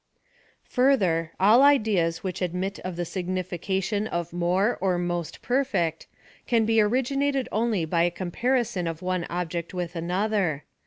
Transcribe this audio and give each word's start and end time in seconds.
Further, 0.63 1.29
all 1.39 1.61
ideas 1.61 2.23
which 2.23 2.41
admit 2.41 2.79
of 2.79 2.95
the 2.95 3.03
significa 3.05 3.83
tion 3.83 4.07
of 4.07 4.33
more 4.33 4.79
or 4.81 4.97
most 4.97 5.43
perfect, 5.43 6.07
can 6.47 6.65
be 6.65 6.81
originated 6.81 7.47
only 7.51 7.85
by 7.85 8.01
a 8.01 8.09
comparison 8.09 8.87
of 8.87 9.03
one 9.03 9.25
object 9.29 9.75
with 9.75 9.95
another. 9.95 10.63